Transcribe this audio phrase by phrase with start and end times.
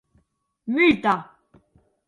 [0.73, 1.13] Multa!